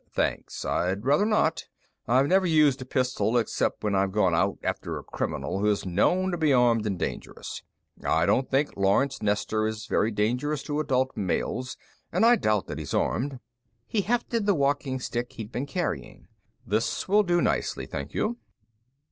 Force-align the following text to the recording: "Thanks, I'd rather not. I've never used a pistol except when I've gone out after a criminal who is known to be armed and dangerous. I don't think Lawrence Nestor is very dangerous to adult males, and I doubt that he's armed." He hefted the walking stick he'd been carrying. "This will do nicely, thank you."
"Thanks, 0.11 0.65
I'd 0.65 1.05
rather 1.05 1.27
not. 1.27 1.67
I've 2.07 2.25
never 2.25 2.47
used 2.47 2.81
a 2.81 2.85
pistol 2.85 3.37
except 3.37 3.83
when 3.83 3.93
I've 3.93 4.11
gone 4.11 4.33
out 4.33 4.57
after 4.63 4.97
a 4.97 5.03
criminal 5.03 5.59
who 5.59 5.67
is 5.67 5.85
known 5.85 6.31
to 6.31 6.39
be 6.39 6.51
armed 6.51 6.87
and 6.87 6.97
dangerous. 6.97 7.61
I 8.03 8.25
don't 8.25 8.49
think 8.49 8.75
Lawrence 8.75 9.21
Nestor 9.21 9.67
is 9.67 9.85
very 9.85 10.09
dangerous 10.09 10.63
to 10.63 10.79
adult 10.79 11.15
males, 11.15 11.77
and 12.11 12.25
I 12.25 12.35
doubt 12.35 12.65
that 12.65 12.79
he's 12.79 12.95
armed." 12.95 13.39
He 13.85 14.01
hefted 14.01 14.47
the 14.47 14.55
walking 14.55 14.99
stick 14.99 15.33
he'd 15.33 15.51
been 15.51 15.67
carrying. 15.67 16.27
"This 16.65 17.07
will 17.07 17.21
do 17.21 17.39
nicely, 17.39 17.85
thank 17.85 18.15
you." 18.15 18.39